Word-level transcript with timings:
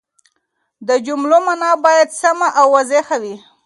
د 0.87 0.89
جملو 1.05 1.37
مانا 1.45 1.71
باید 1.85 2.09
سمه 2.21 2.47
او 2.59 2.65
واضحه 2.75 3.15
وي. 3.23 3.35